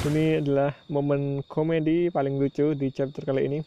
[0.00, 3.60] Ini adalah momen komedi paling lucu di chapter kali ini.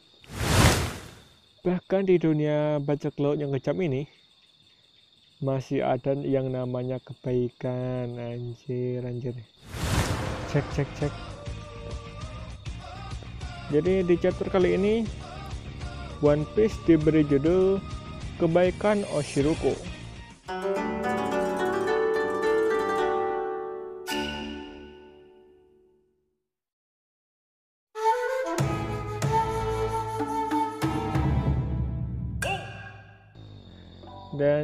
[1.62, 4.10] Bahkan di dunia bajak laut yang kejam ini,
[5.46, 8.18] masih ada yang namanya kebaikan.
[8.18, 9.38] Anjir, anjir.
[10.50, 11.14] Cek, cek, cek.
[13.70, 15.06] Jadi di chapter kali ini,
[16.26, 17.78] One Piece diberi judul
[18.42, 19.93] Kebaikan Oshiruko.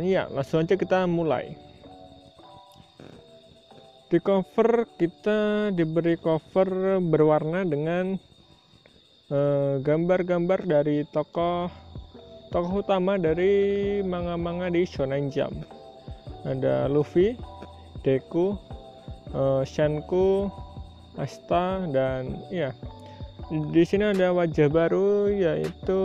[0.09, 1.53] Ya, langsung aja kita mulai.
[4.09, 8.17] Di cover kita diberi cover berwarna dengan
[9.29, 11.69] eh, gambar-gambar uh, dari tokoh
[12.49, 15.61] tokoh utama dari manga-manga di Shonen Jump.
[16.41, 17.37] Ada Luffy,
[18.01, 18.57] Deku,
[19.37, 20.49] uh, Shanku,
[21.21, 22.73] Asta dan ya
[23.49, 26.01] di sini ada wajah baru yaitu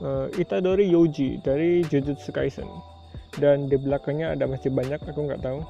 [0.00, 2.68] uh, Itadori Yoji dari Jujutsu Kaisen
[3.38, 5.62] dan di belakangnya ada masih banyak aku nggak tahu.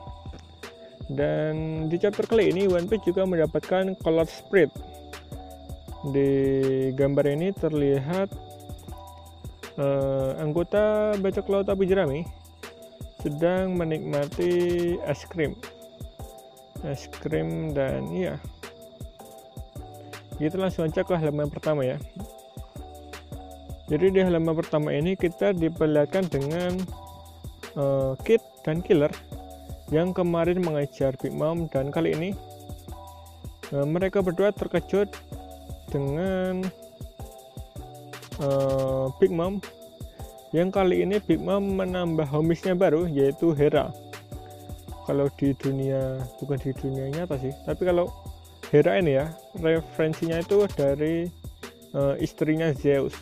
[1.09, 4.69] Dan di chapter kali ini One Piece juga mendapatkan color spread.
[6.13, 6.31] Di
[6.93, 8.29] gambar ini terlihat
[9.81, 12.21] uh, anggota bajak laut api jerami
[13.19, 15.57] sedang menikmati es krim.
[16.87, 18.37] Es krim dan iya.
[20.39, 21.99] Kita langsung aja ke halaman pertama ya.
[23.89, 26.77] Jadi di halaman pertama ini kita diperlihatkan dengan
[27.77, 29.13] uh, Kid dan Killer
[29.89, 32.31] yang kemarin mengejar Big Mom dan kali ini
[33.73, 35.13] uh, mereka berdua terkejut
[35.89, 36.65] dengan
[38.41, 39.61] uh, Big Mom.
[40.57, 43.93] Yang kali ini Big Mom menambah homisnya baru yaitu Hera.
[45.05, 48.13] Kalau di dunia bukan di dunia nyata sih tapi kalau
[48.69, 51.33] Hera ini ya referensinya itu dari
[51.97, 53.17] uh, istrinya Zeus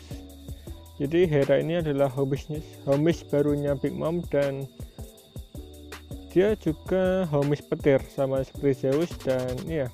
[0.97, 2.57] jadi Hera ini adalah homisnya
[2.89, 4.65] homis barunya Big Mom dan
[6.33, 9.89] dia juga homis petir sama seperti Zeus dan ya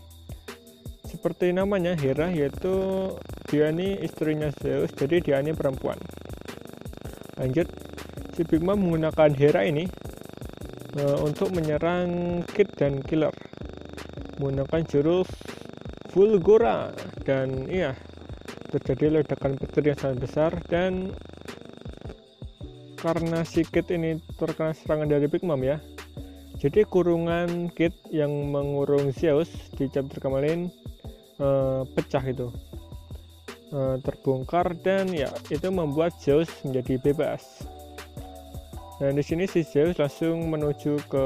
[1.07, 2.73] seperti namanya Hera yaitu
[3.51, 5.99] dia ini istrinya Zeus jadi dia ini perempuan.
[7.37, 7.69] Lanjut.
[8.33, 9.85] Si Big Mom menggunakan Hera ini
[10.97, 13.29] uh, untuk menyerang Kid dan Killer.
[14.41, 15.29] Menggunakan jurus
[16.09, 16.89] Fulgura
[17.25, 17.93] dan iya
[18.73, 21.13] terjadi ledakan petir yang sangat besar dan
[22.97, 25.77] karena si Kit ini terkena serangan dari Big Mom ya.
[26.57, 30.71] Jadi kurungan Kit yang mengurung Zeus di chapter kemarin
[31.43, 32.47] uh, pecah itu.
[33.73, 37.67] Uh, terbongkar dan ya itu membuat Zeus menjadi bebas.
[39.03, 41.25] Dan di sini si Zeus langsung menuju ke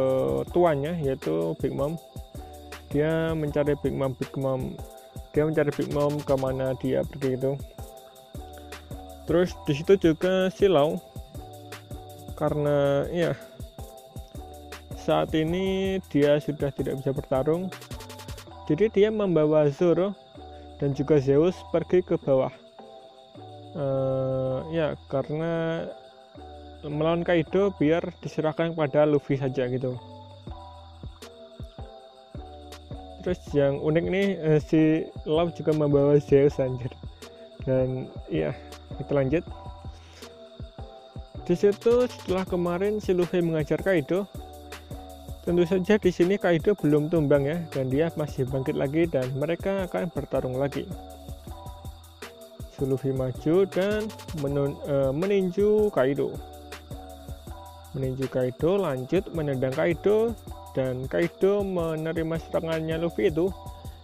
[0.50, 1.94] tuannya yaitu Big Mom.
[2.90, 4.74] Dia mencari Big Mom Big Mom
[5.38, 7.54] dia mencari Big Mom ke mana dia pergi itu.
[9.30, 10.98] Terus di situ juga Silau.
[12.34, 13.38] Karena ya
[14.98, 17.70] saat ini dia sudah tidak bisa bertarung.
[18.66, 20.18] Jadi dia membawa Zoro
[20.82, 22.50] dan juga Zeus pergi ke bawah.
[23.78, 25.86] Uh, ya karena
[26.82, 30.17] melawan Kaido biar diserahkan kepada Luffy saja gitu
[33.28, 36.88] terus yang unik nih uh, si Love juga membawa Zeus anjir.
[37.68, 38.56] Dan iya
[38.96, 39.44] kita lanjut.
[41.44, 44.24] Di situ setelah kemarin si Luffy mengajar Kaido
[45.44, 49.92] tentu saja di sini Kaido belum tumbang ya dan dia masih bangkit lagi dan mereka
[49.92, 50.88] akan bertarung lagi.
[52.80, 54.08] Si Luffy maju dan
[54.40, 56.32] menun, uh, meninju Kaido.
[57.92, 60.32] Meninju Kaido lanjut menendang Kaido
[60.78, 63.50] dan Kaido menerima serangannya Luffy itu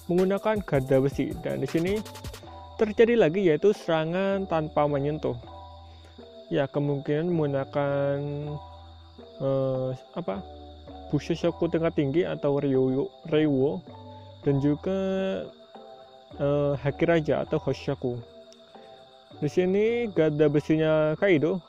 [0.10, 1.30] menggunakan garda besi.
[1.46, 2.02] Dan di sini
[2.82, 5.38] terjadi lagi yaitu serangan tanpa menyentuh.
[6.50, 8.18] Ya kemungkinan menggunakan
[9.38, 10.42] uh, apa?
[11.14, 13.86] Bushisoku tingkat tinggi atau Reiwo
[14.42, 14.98] dan juga
[16.42, 18.18] uh, Haki Raja atau Hoshaku
[19.44, 21.60] di sini garda besinya Kaido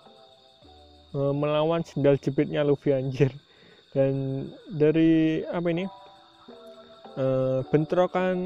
[1.10, 3.34] uh, melawan sendal jepitnya Luffy anjir
[3.94, 4.44] dan
[4.74, 5.86] dari apa ini
[7.14, 8.36] uh, bentrokan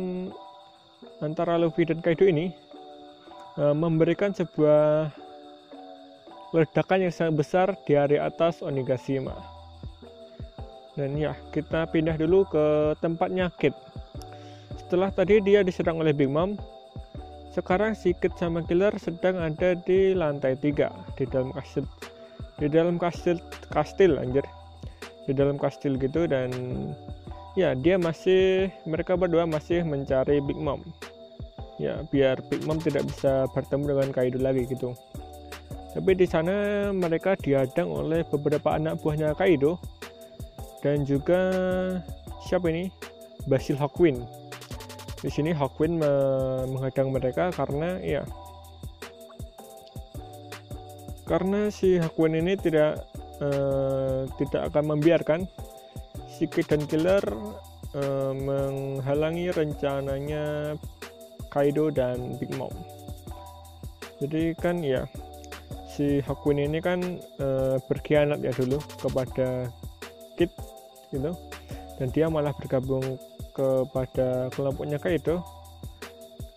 [1.25, 2.53] antara Luffy dan Kaido ini
[3.57, 5.09] uh, memberikan sebuah
[6.53, 9.33] ledakan yang sangat besar di area atas Onigashima.
[10.97, 13.73] Dan ya kita pindah dulu ke tempatnya Kid.
[14.77, 16.57] Setelah tadi dia diserang oleh Big Mom
[17.59, 21.83] sekarang si Kid sama Killer sedang ada di lantai 3 di dalam kastil
[22.63, 23.43] di dalam kastil
[23.75, 24.47] kastil anjir
[25.29, 26.49] di dalam kastil gitu dan
[27.53, 30.81] ya dia masih mereka berdua masih mencari Big Mom.
[31.77, 34.97] Ya biar Big Mom tidak bisa bertemu dengan Kaido lagi gitu.
[35.93, 39.77] Tapi di sana mereka dihadang oleh beberapa anak buahnya Kaido
[40.81, 41.41] dan juga
[42.49, 42.89] siapa ini?
[43.49, 44.25] Basil Hawkwind.
[45.19, 45.99] Di sini Hawkwind
[46.71, 48.23] menghadang mereka karena ya
[51.29, 53.08] karena si Hawkwind ini tidak
[53.43, 55.41] uh, tidak akan membiarkan
[56.31, 57.23] si dan Killer
[57.95, 60.77] uh, menghalangi rencananya
[61.51, 62.73] Kaido dan Big Mom.
[64.19, 65.07] Jadi kan ya
[65.99, 67.03] si Hakuin ini kan
[67.43, 69.67] uh, berkhianat ya dulu kepada
[70.39, 70.55] Kid
[71.11, 71.35] gitu
[71.99, 73.03] dan dia malah bergabung
[73.51, 75.43] kepada kelompoknya Kaido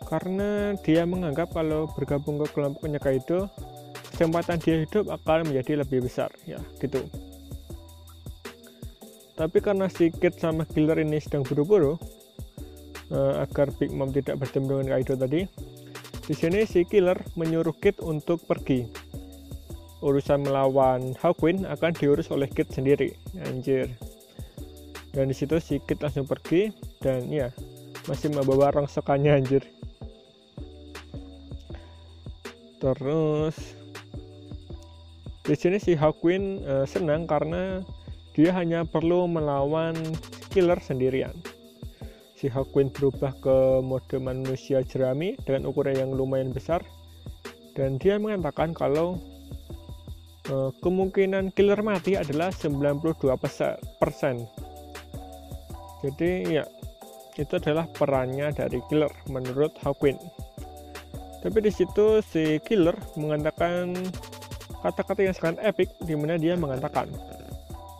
[0.06, 3.50] karena dia menganggap kalau bergabung ke kelompoknya Kaido
[4.22, 7.02] kesempatan dia hidup akan menjadi lebih besar ya gitu.
[9.34, 11.98] Tapi karena si Kid sama Killer ini sedang buru-buru
[13.10, 15.42] uh, agar Big Mom tidak bertemu dengan Kaido tadi
[16.30, 18.86] di sini si Killer menyuruh Kid untuk pergi.
[20.06, 23.18] Urusan melawan Hawkwind akan diurus oleh Kid sendiri
[23.50, 23.90] anjir.
[25.18, 26.70] Dan di situ si Kid langsung pergi
[27.02, 27.50] dan ya
[28.06, 29.66] masih membawa rongsokannya anjir.
[32.78, 33.81] Terus
[35.52, 37.84] di sini si Hawkwind uh, senang karena
[38.32, 39.92] dia hanya perlu melawan
[40.48, 41.36] killer sendirian.
[42.40, 46.80] Si Hawkwind berubah ke mode manusia jerami dengan ukuran yang lumayan besar
[47.76, 49.20] dan dia mengatakan kalau
[50.48, 53.12] uh, kemungkinan killer mati adalah 92%.
[56.00, 56.64] Jadi ya
[57.36, 60.24] itu adalah perannya dari killer menurut Hawkwind.
[61.44, 64.00] Tapi di situ si killer mengatakan
[64.82, 67.10] kata-kata yang sangat epic di mana dia mengatakan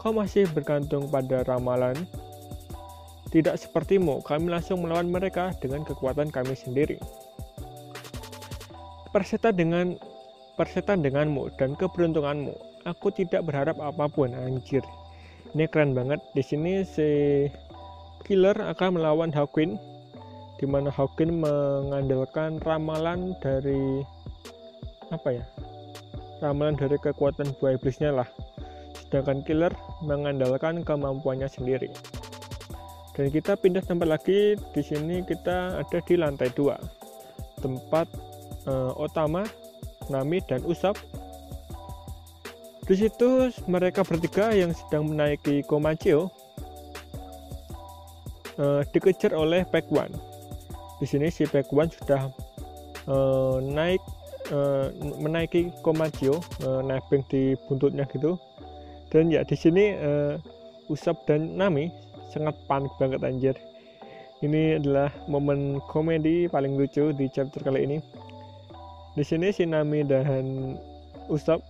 [0.02, 1.94] Kau masih bergantung pada ramalan?
[3.30, 6.98] Tidak sepertimu, kami langsung melawan mereka dengan kekuatan kami sendiri.
[9.14, 9.94] Persetan dengan
[10.58, 12.50] persetan denganmu dan keberuntunganmu.
[12.90, 14.82] Aku tidak berharap apa pun, anjir.
[15.54, 16.18] Ini keren banget.
[16.34, 17.46] Di sini si
[18.26, 19.78] killer akan melawan Hawkwind
[20.58, 24.02] di mana Hawkwind mengandalkan ramalan dari
[25.14, 25.46] apa ya?
[26.42, 28.28] Ramalan dari kekuatan buah iblisnya lah
[29.12, 31.92] sedangkan killer mengandalkan kemampuannya sendiri.
[33.12, 36.80] Dan kita pindah tempat lagi, di sini kita ada di lantai dua,
[37.60, 38.08] tempat
[38.72, 39.44] uh, Otama,
[40.08, 40.96] Nami, dan Usap.
[42.88, 46.32] Di situ mereka bertiga yang sedang menaiki Komachio
[48.56, 50.16] uh, dikejar oleh One.
[51.04, 52.32] Di sini si One sudah
[53.12, 54.00] uh, naik
[54.52, 58.36] uh, menaiki Komachio, uh, nebeng di buntutnya gitu.
[59.12, 60.38] Dan ya di sini uh,
[60.92, 61.88] Usap dan Nami
[62.36, 63.56] sangat panik banget anjir.
[64.42, 67.98] Ini adalah momen komedi paling lucu di chapter kali ini.
[69.16, 70.76] Di sini si Nami dan
[71.32, 71.64] Usap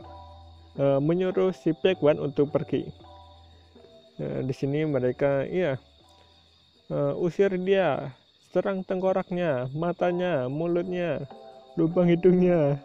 [0.81, 2.89] uh, menyuruh si Pekwan untuk pergi.
[4.21, 5.77] Uh, di sini mereka iya
[6.91, 8.11] uh, usir dia
[8.51, 11.23] serang tengkoraknya matanya mulutnya
[11.79, 12.75] lubang hidungnya.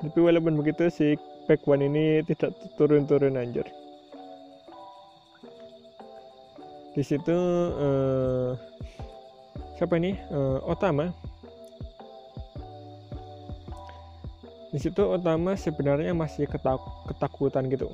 [0.00, 3.68] Tapi walaupun begitu si back one ini tidak turun-turun anjir.
[6.96, 7.38] Di situ
[7.76, 8.56] uh,
[9.76, 10.16] siapa ini?
[10.32, 11.12] Uh, Otama.
[14.72, 16.80] Di situ Otama sebenarnya masih ketak
[17.12, 17.92] ketakutan gitu.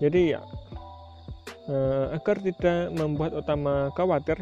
[0.00, 0.42] Jadi ya
[1.68, 4.40] uh, agar tidak membuat Otama khawatir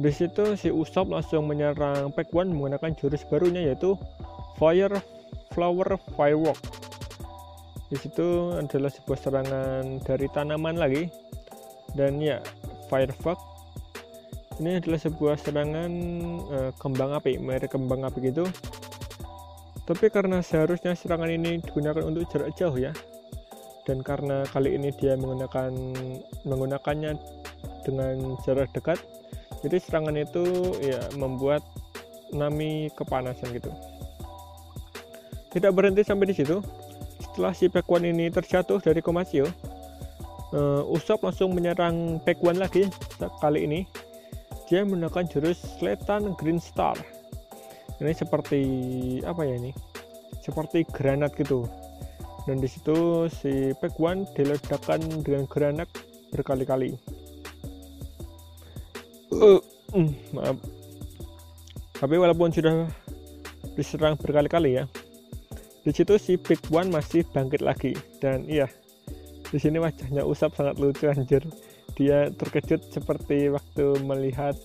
[0.00, 3.96] di situ si Usop langsung menyerang One menggunakan jurus barunya yaitu
[4.56, 5.00] Fire
[5.52, 6.82] Flower Firework
[7.92, 11.12] di situ adalah sebuah serangan dari tanaman lagi.
[11.92, 12.40] Dan ya
[12.88, 13.36] firefox
[14.64, 15.92] ini adalah sebuah serangan
[16.48, 18.48] uh, kembang api merek kembang api gitu.
[19.84, 22.96] Tapi karena seharusnya serangan ini digunakan untuk jarak jauh ya
[23.82, 25.74] dan karena kali ini dia menggunakan
[26.46, 27.18] menggunakannya
[27.82, 28.98] dengan jarak dekat
[29.60, 30.44] jadi serangan itu
[30.80, 31.60] ya membuat
[32.32, 33.68] Nami kepanasan gitu
[35.52, 36.64] tidak berhenti sampai di situ
[37.32, 39.48] setelah si Pekwan ini terjatuh dari Komasio,
[40.52, 42.92] uh, Usop langsung menyerang Pekwan lagi
[43.40, 43.80] kali ini.
[44.68, 46.92] Dia menggunakan jurus Sletan Green Star.
[48.04, 48.60] Ini seperti
[49.24, 49.72] apa ya ini?
[50.44, 51.64] Seperti granat gitu.
[52.44, 55.88] Dan di situ si Pekwan diledakkan dengan granat
[56.36, 56.92] berkali-kali.
[59.32, 59.60] Uh,
[59.96, 60.56] uh, maaf.
[61.96, 62.84] Tapi walaupun sudah
[63.72, 64.84] diserang berkali-kali ya,
[65.80, 67.96] di situ si Big One masih bangkit lagi.
[68.20, 68.68] Dan iya
[69.48, 71.40] di sini wajahnya Usap sangat lucu anjir.
[71.96, 74.56] Dia terkejut seperti waktu melihat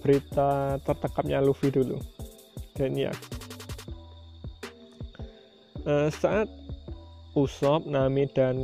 [0.00, 2.00] berita tertangkapnya Luffy dulu.
[2.72, 3.12] Dan ya
[5.84, 6.48] uh, saat
[7.36, 8.56] Usop, Nami dan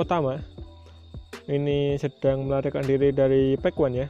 [0.00, 0.40] Otama
[1.50, 4.06] ini sedang melarikan diri dari Pekwan ya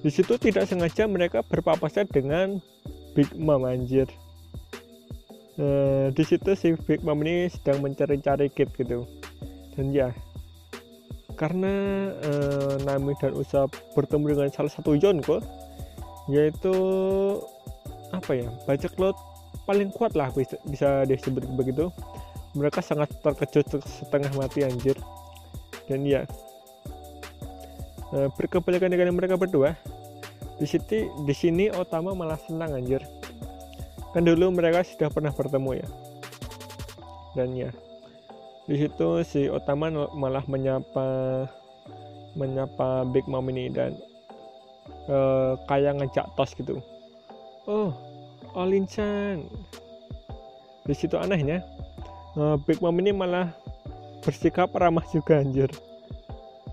[0.00, 2.56] di situ tidak sengaja mereka berpapasan dengan
[3.12, 4.08] Big Mom anjir.
[5.60, 9.04] Uh, di situ si Big Mom ini sedang mencari-cari Kid gitu.
[9.76, 10.08] Dan ya
[11.36, 11.72] karena
[12.20, 15.40] uh, Nami dan Usop bertemu dengan salah satu Yonko
[16.28, 16.74] yaitu
[18.12, 19.16] apa ya bajak laut
[19.64, 21.92] paling kuat lah bisa, bisa disebut begitu.
[22.56, 24.96] Mereka sangat terkejut setengah mati anjir.
[25.86, 26.26] Dan ya
[28.10, 29.74] berkebalikan dengan mereka berdua.
[30.60, 33.00] Di sini di sini Otama malah senang anjir.
[34.12, 35.88] Kan dulu mereka sudah pernah bertemu ya.
[37.38, 37.70] Dan ya
[38.70, 41.06] di situ si Otama malah menyapa
[42.38, 43.98] menyapa Big Mom ini dan
[45.10, 46.78] uh, kayak ngejak tos gitu.
[47.66, 47.90] Oh
[48.54, 49.46] Olin-chan
[50.86, 51.62] di situ anehnya
[52.34, 53.54] uh, Big Mom ini malah
[54.22, 55.70] bersikap ramah juga anjir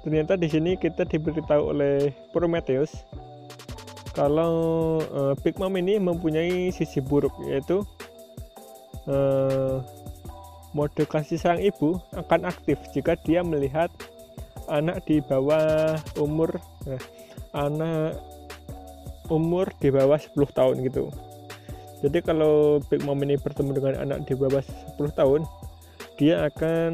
[0.02, 3.06] ternyata di sini kita diberitahu oleh Prometheus
[4.18, 7.86] kalau uh, Big Mom ini mempunyai sisi buruk yaitu
[9.06, 9.78] uh,
[10.74, 13.90] mode kasih sayang ibu akan aktif jika dia melihat
[14.68, 17.00] anak di bawah umur eh,
[17.56, 18.20] anak
[19.32, 21.12] umur di bawah 10 tahun gitu.
[22.04, 25.42] Jadi kalau Big Mom ini bertemu dengan anak di bawah 10 tahun
[26.18, 26.92] dia akan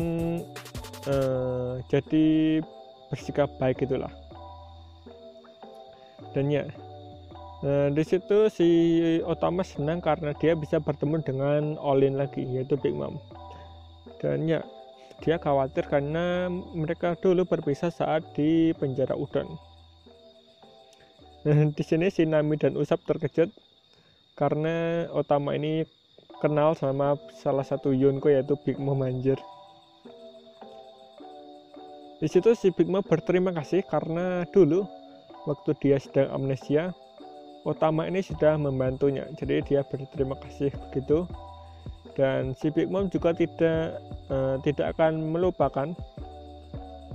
[1.07, 2.59] uh, jadi
[3.13, 4.09] bersikap baik itulah
[6.33, 6.65] dan ya
[7.63, 8.67] Nah, di situ si
[9.23, 13.15] Otama senang karena dia bisa bertemu dengan Olin lagi, yaitu Big Mom.
[14.19, 14.59] Dan ya
[15.23, 19.47] dia khawatir karena mereka dulu berpisah saat di penjara udon.
[21.47, 23.47] Nah, di sini si Nami dan Usap terkejut
[24.35, 25.87] karena Otama ini
[26.43, 29.39] kenal sama salah satu Yonko yaitu Big Mom anjir
[32.21, 34.85] di situ si Big Mom berterima kasih karena dulu
[35.49, 36.93] waktu dia sedang amnesia
[37.63, 39.23] Otama ini sudah membantunya.
[39.39, 41.23] Jadi dia berterima kasih begitu.
[42.13, 45.95] Dan si Big Mom juga tidak uh, tidak akan melupakan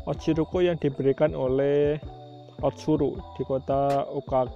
[0.08, 2.00] Ochiruko yang diberikan oleh
[2.64, 4.48] Otsuru di kota Oka,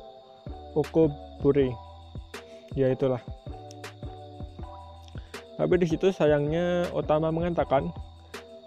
[0.72, 1.68] Okoburi.
[2.72, 3.20] Ya itulah.
[5.60, 7.92] Tapi di situ sayangnya Otama mengatakan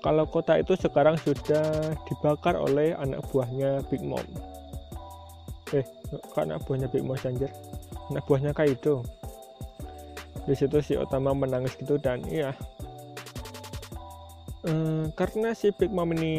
[0.05, 4.21] kalau kota itu sekarang sudah dibakar oleh anak buahnya Big Mom.
[5.73, 5.81] Eh
[6.37, 7.49] anak buahnya Big Mom anjir
[8.13, 9.01] anak buahnya Kaido.
[10.45, 12.53] Di situ si Otama menangis gitu dan iya.
[14.61, 16.37] Uh, karena si Big Mom ini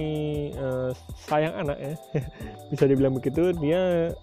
[0.55, 0.95] uh,
[1.27, 1.95] sayang anak ya
[2.71, 4.15] bisa dibilang begitu dia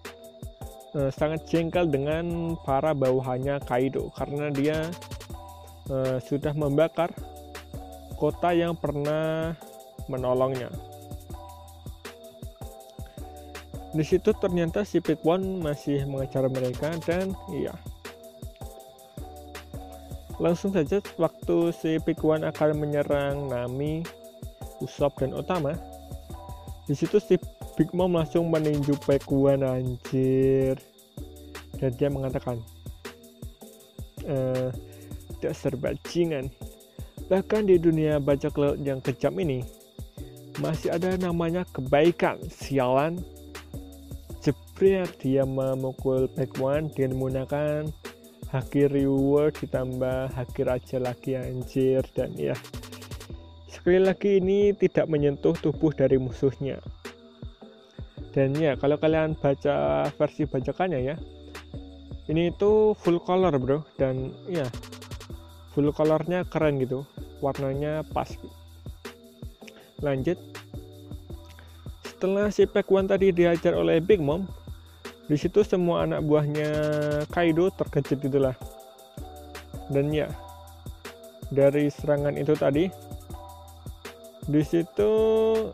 [0.96, 4.08] uh, sangat jengkel dengan para bawahannya Kaido.
[4.16, 4.88] Karena dia
[5.92, 7.12] uh, sudah membakar
[8.18, 9.54] kota yang pernah
[10.10, 10.70] menolongnya
[13.94, 17.78] di situ ternyata si One masih mengejar mereka dan iya
[20.42, 24.02] Langsung saja waktu si Pikuan akan menyerang Nami,
[24.82, 25.78] Usop dan Otama,
[26.90, 27.38] di situ si
[27.78, 30.76] Big Mom langsung meninju Pekuan anjir.
[31.78, 32.60] Dan dia mengatakan,
[34.26, 34.36] e,
[35.40, 36.50] dasar bajingan.
[37.32, 39.64] Bahkan di dunia bajak laut yang kejam ini,
[40.60, 43.24] masih ada namanya kebaikan, sialan.
[44.44, 47.88] Jebret dia memukul Pekuan dengan menggunakan
[48.52, 52.54] haki reward ditambah haki raja lagi anjir dan ya.
[53.72, 56.78] Sekali lagi ini tidak menyentuh tubuh dari musuhnya.
[58.36, 61.16] Dan ya kalau kalian baca versi bajakannya ya
[62.28, 63.80] ini itu full color bro.
[63.96, 64.68] Dan ya
[65.72, 67.08] full colornya keren gitu
[67.44, 68.32] warnanya pas.
[70.00, 70.40] Lanjut.
[72.08, 74.48] Setelah si Pekwan tadi dihajar oleh Big Mom
[75.28, 76.72] di situ semua anak buahnya
[77.32, 78.56] Kaido terkejut itulah
[79.88, 80.28] dan ya
[81.48, 82.92] dari serangan itu tadi
[84.44, 85.12] di situ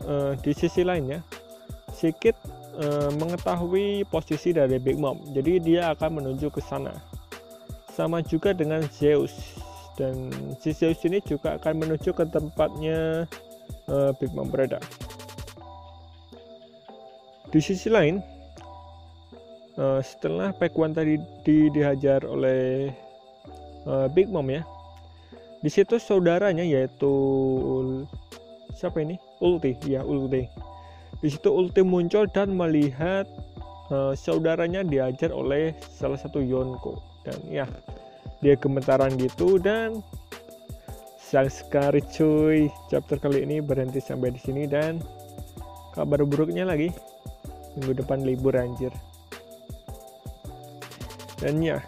[0.06, 1.22] uh, di sisi lainnya
[2.00, 2.32] Sikit
[2.80, 5.20] uh, mengetahui posisi dari Big Mom.
[5.36, 6.96] Jadi dia akan menuju ke sana.
[7.92, 9.36] Sama juga dengan Zeus
[10.00, 13.28] dan si Zeus ini juga akan menuju ke tempatnya
[13.92, 14.80] uh, Big Mom berada
[17.52, 18.24] di sisi lain
[19.76, 22.88] uh, setelah Pekwan tadi di, dihajar oleh
[23.84, 24.64] uh, Big Mom ya
[25.60, 27.12] di situ saudaranya yaitu
[28.72, 29.20] siapa ini?
[29.44, 30.48] Ulti ya Ulti.
[31.20, 33.28] Di situ Ulti muncul dan melihat
[33.92, 36.96] uh, saudaranya diajar oleh salah satu Yonko.
[37.28, 37.68] Dan ya
[38.40, 40.00] dia gemetaran gitu dan
[41.20, 42.72] sayang sekali cuy.
[42.88, 44.98] Chapter kali ini berhenti sampai di sini dan
[45.94, 46.90] kabar buruknya lagi.
[47.78, 48.90] Minggu depan libur anjir.
[51.40, 51.80] Dan ya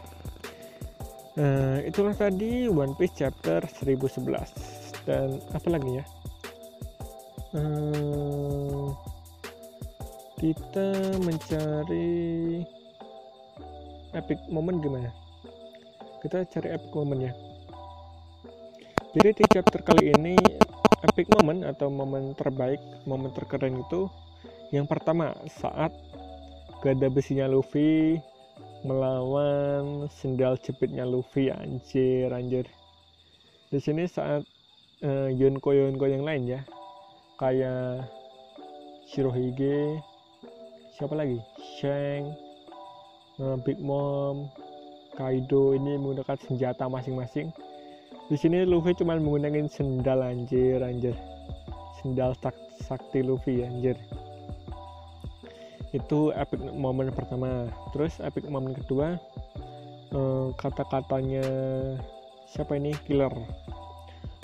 [1.37, 6.05] uh, itulah tadi One Piece chapter 1011 dan apa lagi ya?
[7.53, 8.97] Uh,
[10.41, 10.89] kita
[11.21, 12.65] mencari
[14.17, 15.22] epic moment gimana
[16.23, 17.33] kita cari epic moment ya
[19.13, 20.39] jadi di chapter kali ini
[21.03, 24.07] epic moment atau momen terbaik momen terkeren itu
[24.73, 25.91] yang pertama saat
[26.81, 28.17] gada besinya Luffy
[28.83, 31.49] melawan sendal jepitnya Luffy.
[31.51, 32.67] Anjir anjir.
[33.71, 34.43] Di sini saat
[35.07, 36.61] uh, Yonko Yonko yang lain ya.
[37.39, 38.07] Kayak
[39.11, 39.99] Shirohige
[40.99, 41.39] siapa lagi?
[41.79, 42.33] Shang
[43.43, 44.51] uh, Big Mom
[45.15, 47.53] Kaido ini menggunakan senjata masing-masing.
[48.33, 51.13] Di sini Luffy cuma menggunakan sendal anjir anjir.
[52.01, 53.97] Sendal sak sakti Luffy anjir.
[55.93, 57.69] Itu epic momen pertama.
[57.93, 59.21] Terus epic momen kedua
[60.17, 61.45] uh, kata-katanya
[62.49, 62.97] siapa ini?
[63.05, 63.33] Killer.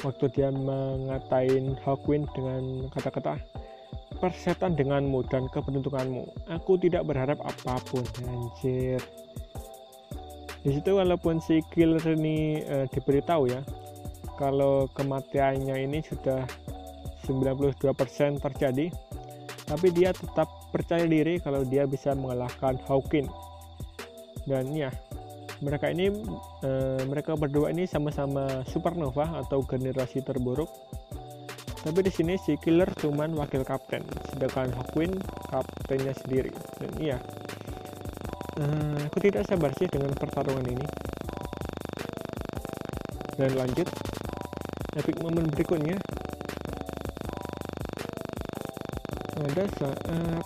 [0.05, 3.41] Waktu dia mengatain Hawkwind dengan kata-kata
[4.19, 8.99] persetan denganmu dan keberuntunganmu aku tidak berharap apa pun anjir
[10.69, 13.65] di situ walaupun si killer ini uh, diberitahu ya
[14.37, 16.45] kalau kematiannya ini sudah
[17.25, 17.81] 92%
[18.37, 18.93] terjadi
[19.69, 23.29] tapi dia tetap percaya diri kalau dia bisa mengalahkan Hawking.
[24.49, 24.89] Dan ya
[25.61, 26.09] mereka ini
[26.65, 30.73] uh, mereka berdua ini sama-sama supernova atau generasi terburuk.
[31.85, 35.13] Tapi di sini si killer cuman wakil kapten sedangkan Hawking
[35.53, 36.53] kaptennya sendiri.
[36.81, 37.19] Dan iya
[38.59, 40.87] Uh, aku tidak sabar sih dengan pertarungan ini.
[43.39, 43.87] Dan lanjut,
[44.99, 45.95] epic momen berikutnya.
[49.39, 50.43] Ada saat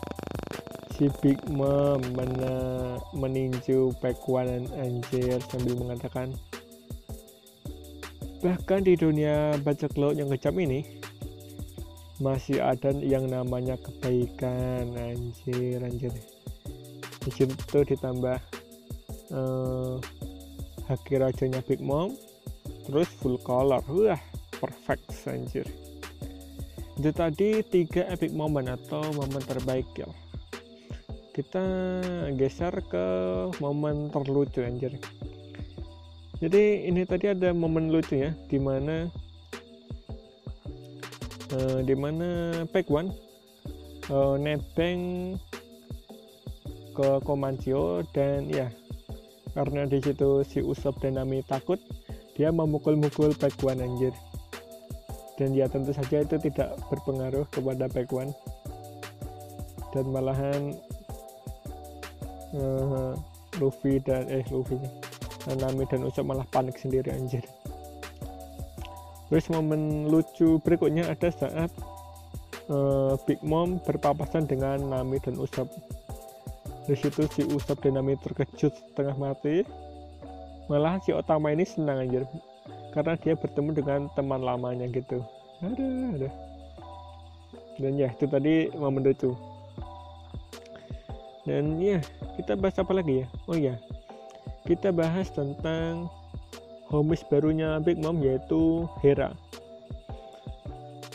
[0.93, 6.37] si Big Mom mena, meninju Pekwan anjir sambil mengatakan
[8.45, 10.85] bahkan di dunia bajak laut yang kejam ini
[12.21, 14.93] masih ada yang namanya kebaikan.
[14.95, 16.13] Anjir anjir
[17.23, 18.39] di situ ditambah
[19.31, 19.97] uh,
[20.91, 22.15] haki rajanya Big Mom
[22.87, 23.83] terus full color.
[23.87, 24.21] Wah
[24.59, 25.67] perfect anjir.
[26.99, 30.07] Itu tadi tiga epic moment atau momen terbaik ya.
[31.33, 31.65] Kita
[32.37, 33.07] geser ke
[33.59, 34.93] momen terlucu anjir.
[36.43, 39.07] Jadi ini tadi ada momen lucu ya di mana
[41.55, 43.15] uh, di mana Pack One
[44.11, 45.35] uh, nebeng
[46.93, 48.69] ke Komancio dan ya
[49.53, 51.77] karena di situ si Usop dan Nami takut
[52.33, 54.15] dia memukul-mukul One anjir.
[55.37, 58.33] Dan ya tentu saja itu tidak berpengaruh kepada One
[59.93, 60.73] dan malahan
[62.57, 63.13] uh,
[63.61, 64.81] Luffy dan eh Luffy
[65.53, 67.45] Nami dan Usop malah panik sendiri anjir.
[69.29, 71.73] Terus momen lucu berikutnya ada saat
[72.69, 75.69] uh, Big Mom berpapasan dengan Nami dan Usop
[76.87, 79.63] di situ si Usap Dinamit terkejut setengah mati.
[80.71, 82.23] Malah si Otama ini senang aja
[82.95, 85.23] karena dia bertemu dengan teman lamanya gitu.
[85.63, 85.87] Ada
[86.19, 86.31] ada.
[87.79, 89.33] Dan ya itu tadi momen itu
[91.43, 91.99] dan ya
[92.39, 93.27] kita bahas apa lagi ya?
[93.51, 93.75] Oh ya
[94.63, 96.07] kita bahas tentang
[96.87, 99.35] homies barunya Big Mom yaitu Hera.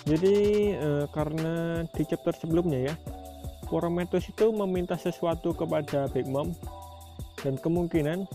[0.08, 0.36] Jadi
[0.76, 2.96] eh, karena di chapter sebelumnya ya
[3.68, 6.56] Prometheus itu meminta sesuatu kepada Big Mom
[7.44, 8.26] dan kemungkinan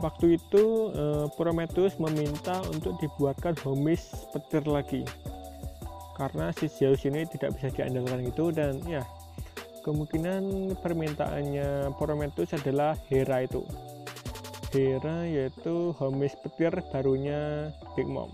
[0.00, 5.02] waktu itu uh, Prometheus meminta untuk dibuatkan homis petir lagi.
[6.16, 9.04] Karena si Zeus ini tidak bisa diandalkan itu dan ya
[9.84, 13.64] kemungkinan permintaannya Prometheus adalah Hera itu.
[14.72, 18.32] Hera yaitu homis petir barunya Big Mom.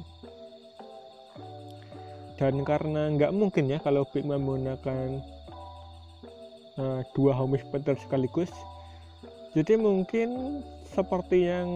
[2.38, 5.22] Dan karena nggak mungkin ya kalau Big Mom menggunakan
[6.78, 8.52] uh, dua homies petir sekaligus.
[9.52, 10.60] Jadi mungkin
[10.92, 11.68] seperti yang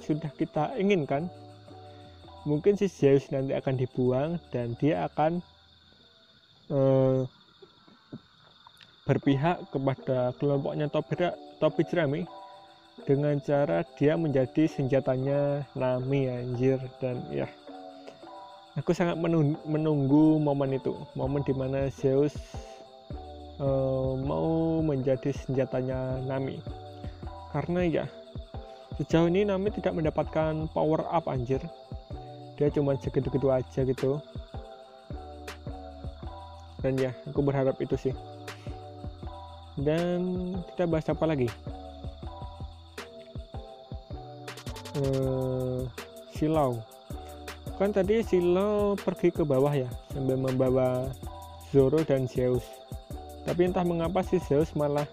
[0.00, 1.28] sudah kita inginkan
[2.48, 5.44] mungkin si Zeus nanti akan dibuang dan dia akan
[6.72, 7.28] uh,
[9.04, 10.88] berpihak kepada kelompoknya
[11.60, 12.24] Topi Jerami
[13.04, 17.48] dengan cara dia menjadi senjatanya Nami anjir dan ya.
[18.76, 19.18] Aku sangat
[19.66, 22.36] menunggu momen itu momen di mana Zeus
[23.62, 26.58] uh, mau menjadi senjatanya Nami.
[27.54, 28.04] Karena ya
[28.98, 31.62] sejauh ini Nami tidak mendapatkan power up anjir.
[32.58, 34.18] Dia cuma segitu-gitu aja gitu.
[36.82, 38.14] Dan ya aku berharap itu sih.
[39.78, 41.46] Dan kita bahas apa lagi?
[44.98, 45.86] Uh,
[46.34, 46.82] silau.
[47.78, 51.06] Kan tadi silau pergi ke bawah ya sambil membawa
[51.70, 52.66] Zoro dan Zeus
[53.48, 55.08] tapi entah mengapa si Zeus malah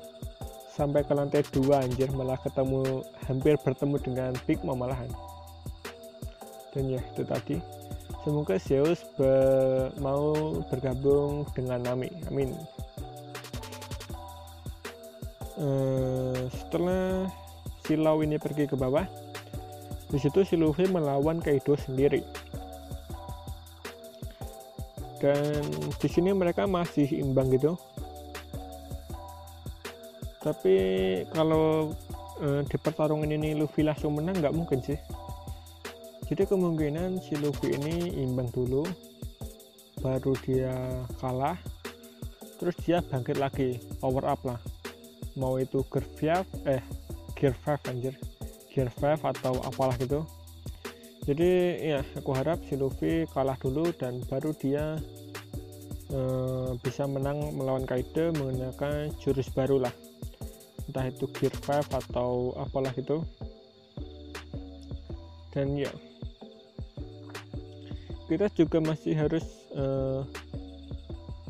[0.76, 2.12] sampai ke lantai dua anjir.
[2.12, 3.00] Malah ketemu
[3.32, 5.08] hampir bertemu dengan Big Mom malahan.
[6.76, 7.64] Dan ya itu tadi.
[8.28, 9.32] Semoga Zeus be
[10.04, 12.12] mau bergabung dengan Nami.
[12.28, 12.52] Amin.
[15.56, 17.32] Uh, setelah
[17.88, 19.08] silau ini pergi ke bawah
[20.12, 22.20] di situ si Luffy melawan Kaido sendiri.
[25.24, 25.64] Dan
[25.96, 27.80] di sini mereka masih imbang gitu.
[30.46, 30.76] Tapi
[31.34, 31.90] kalau
[32.46, 34.98] eh, di pertarungan ini Luffy langsung menang nggak mungkin sih.
[36.30, 38.86] Jadi kemungkinan si Luffy ini imbang dulu,
[40.06, 40.74] baru dia
[41.18, 41.58] kalah,
[42.62, 44.62] terus dia bangkit lagi, power up lah.
[45.34, 46.06] Mau itu Gear
[46.46, 46.82] 5, eh
[47.34, 48.16] Gear 5 anjir
[48.76, 50.28] gear 5 atau apalah gitu
[51.24, 55.00] jadi ya aku harap si Luffy kalah dulu dan baru dia
[56.12, 59.96] uh, bisa menang melawan Kaido menggunakan jurus baru lah
[60.96, 63.20] entah itu gear 5 atau apalah gitu
[65.52, 65.92] dan ya
[68.32, 69.44] kita juga masih harus
[69.76, 70.24] uh,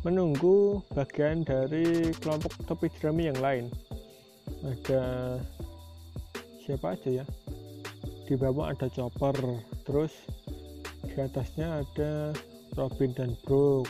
[0.01, 3.65] menunggu bagian dari kelompok topi jerami yang lain.
[4.62, 5.38] Ada
[6.62, 7.25] siapa aja ya?
[8.25, 9.34] Di bawah ada chopper
[9.88, 10.13] terus
[11.05, 12.34] di atasnya ada
[12.75, 13.88] Robin dan Brook.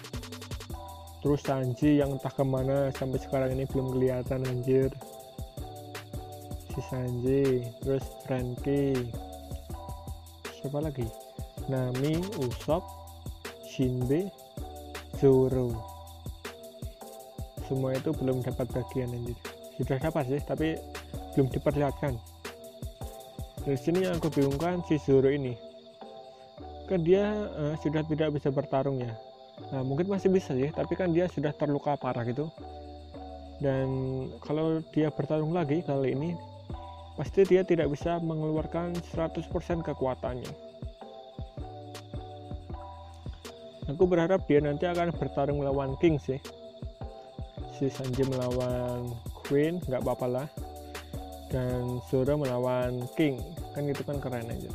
[1.25, 4.93] Terus Sanji yang entah ke mana sampai sekarang ini belum kelihatan anjir
[6.75, 9.07] si Sanji terus Frankie
[10.59, 11.07] siapa lagi?
[11.71, 12.83] Nami Usopp
[13.63, 14.27] Shinbe
[15.15, 15.71] Zoro.
[17.63, 19.39] Semua itu belum dapat bagian anjir.
[19.79, 20.75] Sudah dapat sih tapi
[21.33, 22.19] belum diperlihatkan.
[23.63, 25.55] Dari sini yang aku bingungkan si Zoro ini.
[26.91, 27.23] Kan dia
[27.55, 29.15] uh, sudah tidak bisa bertarung ya.
[29.71, 32.51] Nah, mungkin masih bisa sih tapi kan dia sudah terluka parah gitu.
[33.63, 33.87] Dan
[34.43, 36.54] kalau dia bertarung lagi kali ini
[37.15, 39.47] pasti dia tidak bisa mengeluarkan 100%
[39.83, 40.53] kekuatannya.
[43.91, 46.41] Aku berharap dia nanti akan bertarung melawan King sih
[47.75, 49.11] si Sanji melawan
[49.45, 50.47] Queen nggak apa-apa lah.
[51.51, 53.37] Dan Zoro melawan King.
[53.75, 54.71] Kan itu kan keren aja.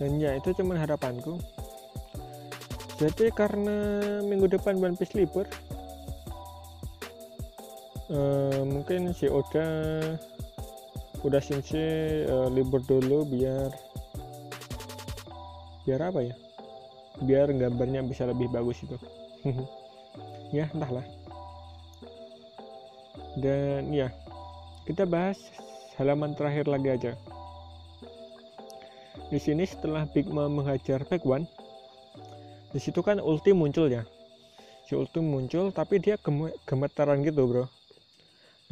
[0.00, 1.38] Dan ya itu cuman harapanku.
[2.98, 3.78] Jadi karena
[4.24, 5.46] minggu depan One Piece libur
[8.12, 9.66] uh, mungkin si Oda
[11.22, 13.70] udah Sensei uh, libur dulu biar
[15.88, 16.34] biar apa ya?
[17.22, 18.96] Biar gambarnya bisa lebih bagus itu.
[20.52, 21.08] Ya entahlah.
[23.40, 24.12] Dan ya
[24.84, 25.40] kita bahas
[25.96, 27.12] halaman terakhir lagi aja.
[29.32, 31.48] Di sini setelah Big Mom menghajar Back One
[32.76, 34.04] di situ kan ulti muncul ya.
[34.84, 36.20] Si ulti muncul tapi dia
[36.68, 37.64] gemetaran gitu bro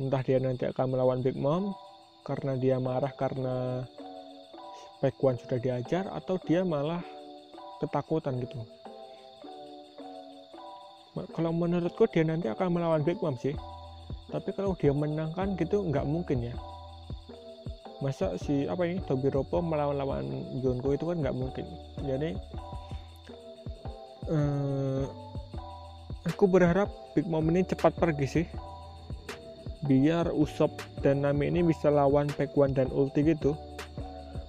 [0.01, 1.77] entah dia nanti akan melawan Big Mom
[2.25, 3.85] karena dia marah karena
[5.01, 7.01] One sudah diajar atau dia malah
[7.81, 8.61] ketakutan gitu.
[11.33, 13.57] Kalau menurutku dia nanti akan melawan Big Mom sih.
[14.29, 16.55] Tapi kalau dia menang kan gitu nggak mungkin ya.
[18.01, 20.25] Masa si apa ini Tobi Ropo melawan lawan
[20.65, 21.65] Jonko itu kan nggak mungkin.
[22.05, 22.31] Jadi
[24.29, 25.05] uh,
[26.29, 28.47] aku berharap Big Mom ini cepat pergi sih
[29.91, 30.71] biar Usop
[31.03, 33.59] dan Nami ini bisa lawan One dan Ulti gitu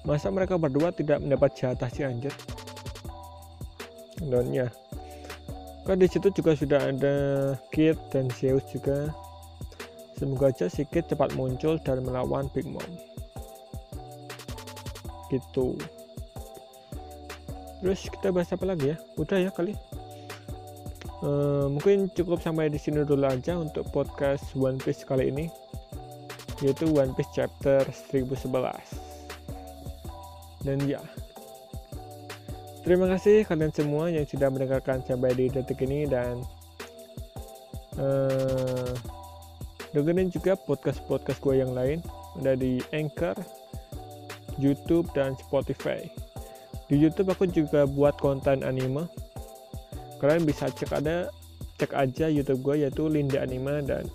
[0.06, 2.34] masa mereka berdua tidak mendapat jatah si anjir
[4.30, 4.70] dan ya
[5.90, 7.16] kan di situ juga sudah ada
[7.74, 9.10] Kid dan Zeus juga
[10.22, 12.86] Semoga aja Sikit cepat muncul dan melawan Big Mom.
[15.34, 15.74] Gitu.
[17.82, 19.02] Terus kita bahas apa lagi ya?
[19.18, 19.74] Udah ya kali.
[21.22, 25.46] Uh, mungkin cukup sampai di sini dulu aja untuk podcast One Piece kali ini
[26.66, 28.50] yaitu One Piece chapter 1011
[30.66, 30.98] dan ya
[32.82, 36.42] terima kasih kalian semua yang sudah mendengarkan sampai di detik ini dan
[38.02, 38.94] uh,
[39.94, 42.02] dengerin juga podcast-podcast gue yang lain
[42.40, 43.36] ada di Anchor,
[44.56, 46.00] YouTube, dan Spotify.
[46.88, 49.08] Di YouTube aku juga buat konten anime.
[50.22, 51.34] Kalian bisa cek ada
[51.82, 54.06] cek aja YouTube gue yaitu Linda Anima dan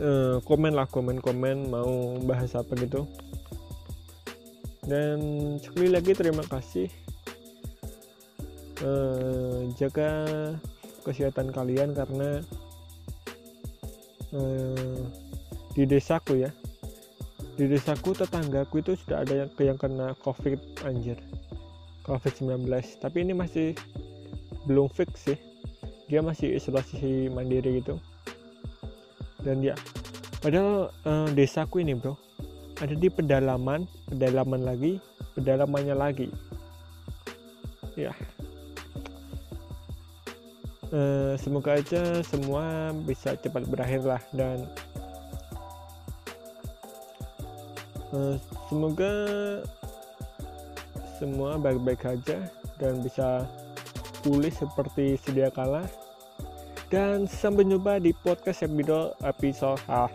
[0.00, 3.04] uh, komen lah komen-komen mau bahas apa gitu.
[4.88, 5.20] Dan
[5.60, 6.88] sekali lagi terima kasih.
[8.80, 10.24] Uh, jaga
[11.04, 12.40] kesehatan kalian karena
[14.32, 14.96] uh,
[15.76, 16.48] di desaku ya.
[17.60, 20.56] Di desaku tetanggaku itu sudah ada yang, yang kena covid
[20.88, 21.20] anjir
[22.08, 22.64] covid 19
[23.04, 23.76] tapi ini masih
[24.64, 25.38] belum fix sih.
[26.08, 28.00] Dia masih isolasi mandiri gitu.
[29.44, 29.76] Dan ya
[30.40, 32.16] padahal uh, desaku ini bro
[32.80, 34.96] ada di pedalaman pedalaman lagi
[35.36, 36.28] pedalamannya lagi.
[37.94, 38.16] Ya.
[40.88, 44.64] Uh, semoga aja semua bisa cepat berakhir lah dan
[48.16, 48.40] uh,
[48.72, 49.12] semoga
[51.18, 52.38] semua baik-baik aja
[52.78, 53.44] dan bisa
[54.22, 55.84] pulih seperti sedia kala.
[56.88, 60.08] Dan sampai jumpa di podcast episode episode ah.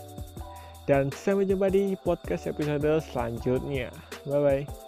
[0.89, 3.93] dan sampai jumpa di podcast episode selanjutnya.
[4.25, 4.82] Bye bye